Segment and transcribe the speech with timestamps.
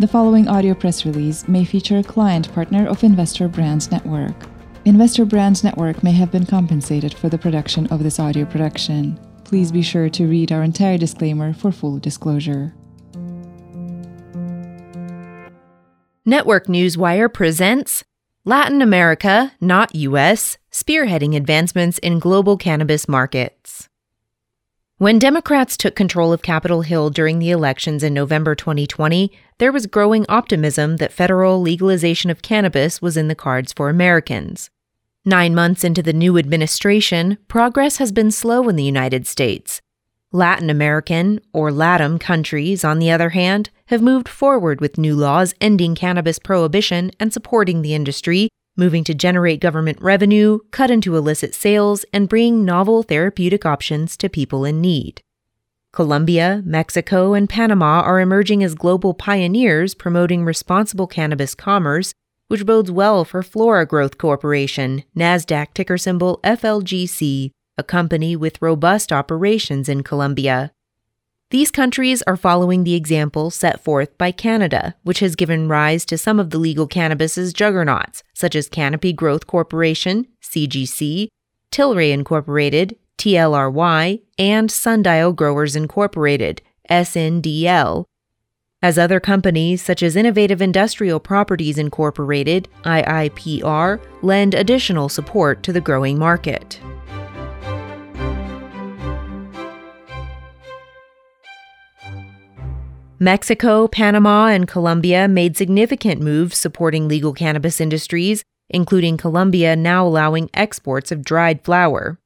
[0.00, 4.34] The following audio press release may feature a client partner of Investor Brands Network.
[4.86, 9.20] Investor Brands Network may have been compensated for the production of this audio production.
[9.44, 12.74] Please be sure to read our entire disclaimer for full disclosure.
[16.24, 18.02] Network Newswire presents
[18.46, 23.90] Latin America, not US, spearheading advancements in global cannabis markets.
[24.96, 29.86] When Democrats took control of Capitol Hill during the elections in November 2020, there was
[29.86, 34.70] growing optimism that federal legalization of cannabis was in the cards for Americans.
[35.24, 39.82] Nine months into the new administration, progress has been slow in the United States.
[40.32, 45.52] Latin American, or LATAM countries, on the other hand, have moved forward with new laws
[45.60, 51.54] ending cannabis prohibition and supporting the industry moving to generate government revenue, cut into illicit
[51.54, 55.20] sales, and bring novel therapeutic options to people in need.
[55.92, 62.14] Colombia, Mexico, and Panama are emerging as global pioneers promoting responsible cannabis commerce,
[62.46, 69.12] which bodes well for Flora Growth Corporation, NASDAQ ticker symbol FLGC, a company with robust
[69.12, 70.70] operations in Colombia.
[71.50, 76.16] These countries are following the example set forth by Canada, which has given rise to
[76.16, 81.26] some of the legal cannabis's juggernauts, such as Canopy Growth Corporation, CGC,
[81.72, 88.06] Tilray Incorporated, TLRY, and Sundial Growers Incorporated, SNDL.
[88.80, 95.82] As other companies such as Innovative Industrial Properties Incorporated, IIPR, lend additional support to the
[95.82, 96.80] growing market.
[103.18, 110.48] Mexico, Panama, and Colombia made significant moves supporting legal cannabis industries, including Colombia now allowing
[110.54, 112.18] exports of dried flower.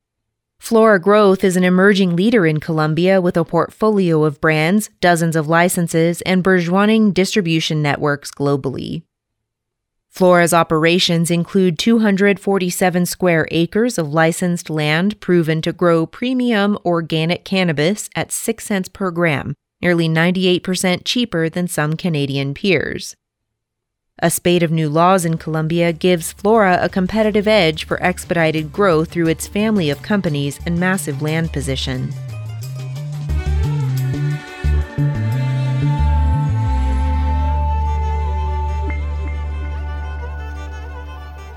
[0.65, 5.47] Flora Growth is an emerging leader in Colombia with a portfolio of brands, dozens of
[5.47, 9.03] licenses, and bourgeoising distribution networks globally.
[10.09, 18.09] Flora's operations include 247 square acres of licensed land proven to grow premium organic cannabis
[18.17, 19.53] at 6 cents per gram
[19.83, 23.15] nearly 98% cheaper than some Canadian peers.
[24.21, 29.11] A spate of new laws in Colombia gives Flora a competitive edge for expedited growth
[29.11, 32.15] through its family of companies and massive land position.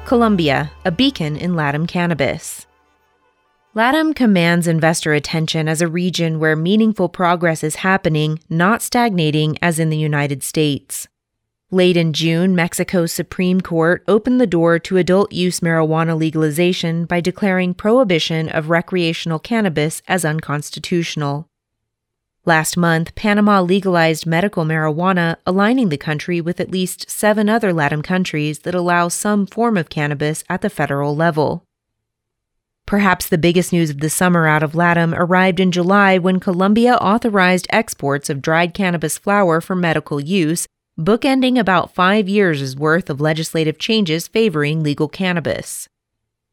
[0.06, 2.66] Colombia, a beacon in LATAM cannabis.
[3.76, 9.78] LATAM commands investor attention as a region where meaningful progress is happening, not stagnating as
[9.78, 11.08] in the United States.
[11.70, 17.20] Late in June, Mexico's Supreme Court opened the door to adult use marijuana legalization by
[17.20, 21.50] declaring prohibition of recreational cannabis as unconstitutional.
[22.46, 28.02] Last month, Panama legalized medical marijuana, aligning the country with at least seven other LATAM
[28.02, 31.66] countries that allow some form of cannabis at the federal level.
[32.86, 36.96] Perhaps the biggest news of the summer out of LATAM arrived in July when Colombia
[36.96, 40.66] authorized exports of dried cannabis flower for medical use,
[41.00, 45.88] bookending about five years' worth of legislative changes favoring legal cannabis.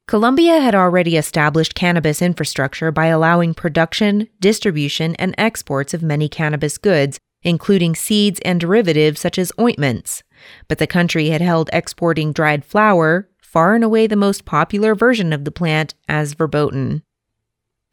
[0.06, 6.76] Colombia had already established cannabis infrastructure by allowing production, distribution, and exports of many cannabis
[6.76, 10.22] goods, including seeds and derivatives such as ointments.
[10.68, 15.32] But the country had held exporting dried flower, far and away the most popular version
[15.32, 17.03] of the plant as verboten.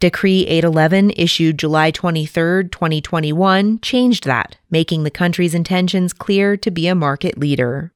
[0.02, 6.88] Decree 811, issued July 23, 2021, changed that, making the country's intentions clear to be
[6.88, 7.94] a market leader.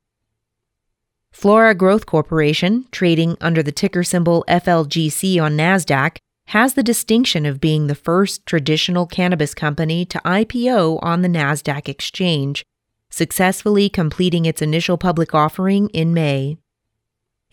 [1.32, 6.18] Flora Growth Corporation, trading under the ticker symbol FLGC on NASDAQ,
[6.50, 11.90] has the distinction of being the first traditional cannabis company to IPO on the NASDAQ
[11.90, 12.64] exchange,
[13.10, 16.60] successfully completing its initial public offering in May.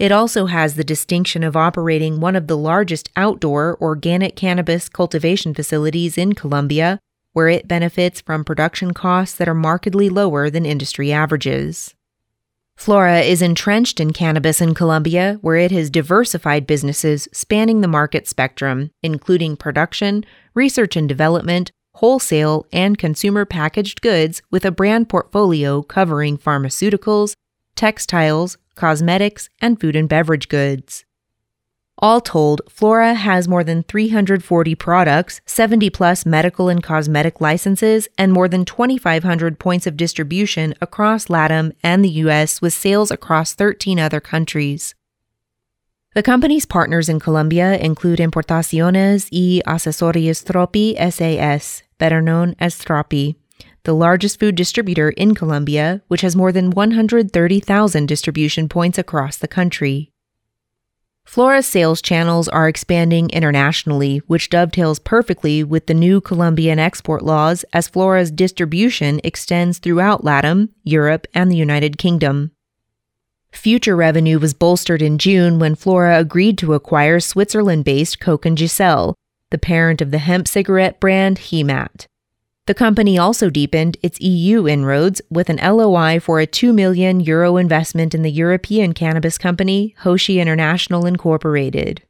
[0.03, 5.55] It also has the distinction of operating one of the largest outdoor organic cannabis cultivation
[5.55, 6.99] facilities in Colombia,
[7.35, 11.95] where it benefits from production costs that are markedly lower than industry averages.
[12.77, 18.27] Flora is entrenched in cannabis in Colombia, where it has diversified businesses spanning the market
[18.27, 25.81] spectrum, including production, research and development, wholesale, and consumer packaged goods with a brand portfolio
[25.81, 27.35] covering pharmaceuticals,
[27.75, 31.05] textiles, cosmetics, and food and beverage goods.
[31.99, 38.33] All told, Flora has more than 340 products, 70 plus medical and cosmetic licenses, and
[38.33, 44.01] more than 2,500 points of distribution across LATAM and the US with sales across 13
[44.01, 44.95] other countries.
[46.15, 53.37] The company's partners in Colombia include Importaciones y Accesorios Tropi SAS, better known as Tropi,
[53.85, 59.49] the largest food distributor in Colombia, which has more than 130,000 distribution points across the
[59.49, 60.11] country.
[61.25, 67.65] Flora's sales channels are expanding internationally, which dovetails perfectly with the new Colombian export laws
[67.73, 72.51] as Flora's distribution extends throughout LATAM, Europe, and the United Kingdom.
[73.53, 78.59] Future revenue was bolstered in June when Flora agreed to acquire Switzerland based Koch and
[78.59, 79.15] Gsell,
[79.51, 82.07] the parent of the hemp cigarette brand Heimat.
[82.67, 87.56] The company also deepened its EU inroads with an LOI for a 2 million euro
[87.56, 92.03] investment in the European cannabis company Hoshi International Incorporated.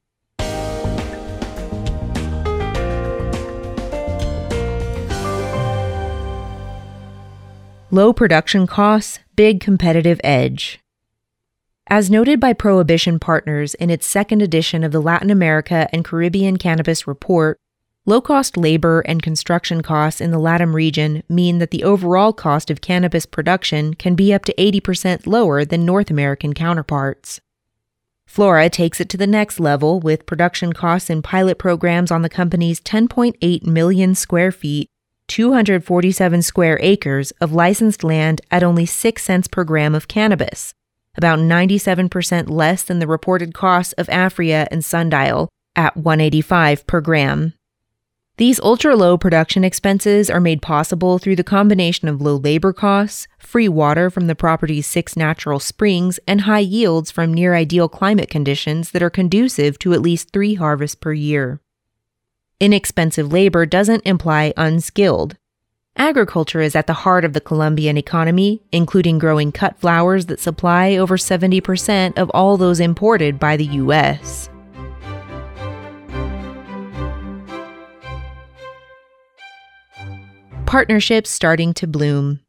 [7.91, 10.81] Low production costs, big competitive edge.
[11.87, 16.59] As noted by Prohibition Partners in its second edition of the Latin America and Caribbean
[16.59, 17.59] Cannabis Report,
[18.07, 22.71] low cost labor and construction costs in the LATAM region mean that the overall cost
[22.71, 27.41] of cannabis production can be up to 80% lower than North American counterparts.
[28.27, 32.29] Flora takes it to the next level with production costs in pilot programs on the
[32.29, 34.89] company's 10.8 million square feet,
[35.29, 40.73] 247 square acres of licensed land at only 6 cents per gram of cannabis
[41.17, 47.55] about 97% less than the reported costs of Aphria and Sundial at 185 per gram.
[48.39, 53.29] These ultra low production expenses are made possible through the combination of low labor costs,
[53.39, 58.31] free water from the property's six natural springs, and high yields from near ideal climate
[58.31, 61.61] conditions that are conducive to at least three harvests per year.
[62.59, 65.37] Inexpensive labor doesn't imply unskilled.
[65.97, 70.97] Agriculture is at the heart of the Colombian economy, including growing cut flowers that supply
[70.97, 74.49] over 70% of all those imported by the U.S.
[80.73, 82.41] Partnerships starting to bloom.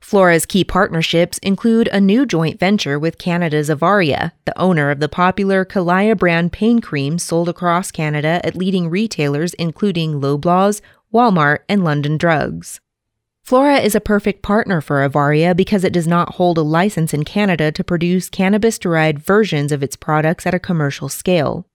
[0.00, 5.08] Flora's key partnerships include a new joint venture with Canada's Avaria, the owner of the
[5.08, 10.80] popular Kalaya brand pain cream sold across Canada at leading retailers including Loblaws,
[11.14, 12.80] Walmart, and London Drugs.
[13.44, 17.24] Flora is a perfect partner for Avaria because it does not hold a license in
[17.24, 21.68] Canada to produce cannabis derived versions of its products at a commercial scale.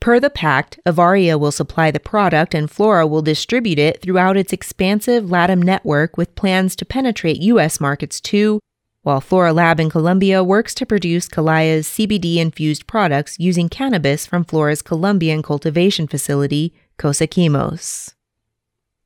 [0.00, 4.52] Per the pact, Avaria will supply the product and Flora will distribute it throughout its
[4.52, 7.80] expansive LATAM network with plans to penetrate U.S.
[7.80, 8.60] markets too,
[9.02, 14.44] while Flora Lab in Colombia works to produce Kalaya's CBD infused products using cannabis from
[14.44, 18.14] Flora's Colombian cultivation facility, Cosechemos.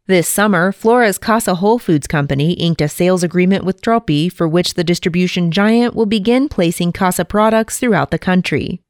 [0.07, 4.75] This summer, Flora's Kasa Whole Foods Company inked a sales agreement with Tropi for which
[4.75, 8.83] the distribution giant will begin placing Kasa products throughout the country.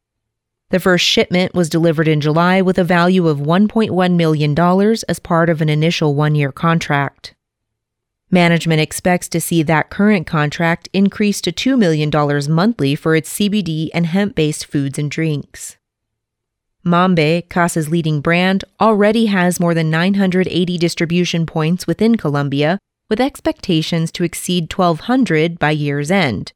[0.71, 4.59] The first shipment was delivered in July with a value of $1.1 million
[5.09, 7.35] as part of an initial one year contract.
[8.31, 12.11] Management expects to see that current contract increase to $2 million
[12.55, 15.77] monthly for its CBD and hemp based foods and drinks.
[16.87, 24.13] Mambe, Kasa's leading brand, already has more than 980 distribution points within Colombia, with expectations
[24.13, 26.53] to exceed 1,200 by year's end,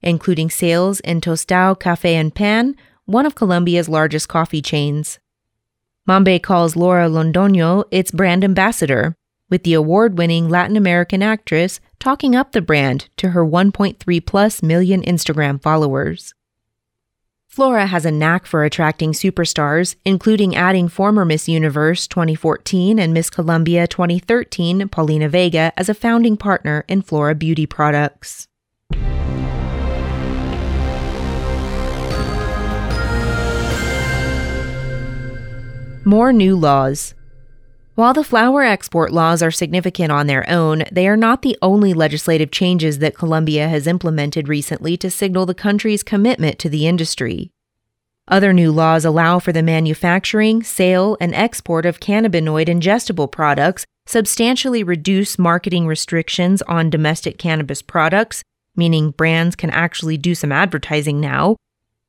[0.00, 2.74] including sales in Tostao Cafe and Pan,
[3.06, 5.18] one of Colombia's largest coffee chains.
[6.08, 9.14] Mambe calls Laura Londoño its brand ambassador,
[9.48, 14.62] with the award winning Latin American actress talking up the brand to her 1.3 plus
[14.62, 16.32] million Instagram followers.
[17.50, 23.28] Flora has a knack for attracting superstars, including adding former Miss Universe 2014 and Miss
[23.28, 28.46] Colombia 2013 Paulina Vega as a founding partner in Flora Beauty products.
[36.04, 37.14] More new laws.
[37.94, 41.92] While the flower export laws are significant on their own, they are not the only
[41.92, 47.50] legislative changes that Colombia has implemented recently to signal the country's commitment to the industry.
[48.26, 54.82] Other new laws allow for the manufacturing, sale, and export of cannabinoid ingestible products, substantially
[54.82, 58.42] reduce marketing restrictions on domestic cannabis products,
[58.74, 61.56] meaning brands can actually do some advertising now,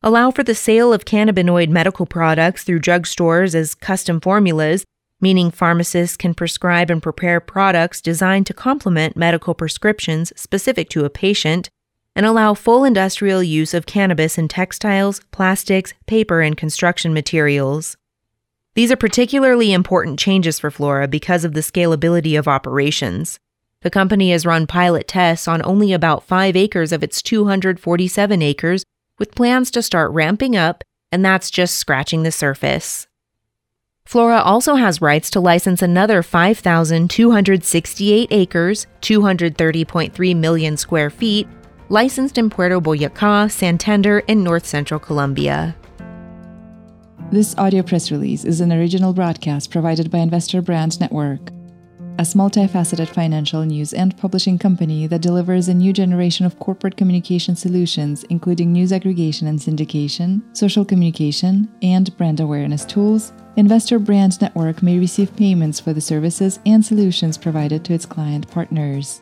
[0.04, 4.84] allow for the sale of cannabinoid medical products through drugstores as custom formulas,
[5.20, 11.10] meaning pharmacists can prescribe and prepare products designed to complement medical prescriptions specific to a
[11.10, 11.70] patient
[12.16, 17.96] and allow full industrial use of cannabis in textiles, plastics, paper, and construction materials.
[18.74, 23.40] These are particularly important changes for Flora because of the scalability of operations.
[23.82, 28.84] The company has run pilot tests on only about 5 acres of its 247 acres,
[29.22, 33.08] with plans to start ramping up, and that's just scratching the surface.
[34.04, 41.48] Flora also has rights to license another 5,268 acres, 230.3 million square feet,
[41.90, 45.76] licensed in Puerto Boyacá, Santander, and north central Colombia.
[47.32, 51.52] This audio press release is an original broadcast provided by Investor Brand Network,
[52.20, 57.56] a multifaceted financial news and publishing company that delivers a new generation of corporate communication
[57.56, 63.34] solutions, including news aggregation and syndication, social communication, and brand awareness tools.
[63.56, 68.50] Investor Brand Network may receive payments for the services and solutions provided to its client
[68.50, 69.22] partners